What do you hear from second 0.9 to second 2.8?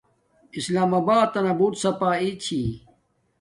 آباتنا بوت ساپاݵی چھی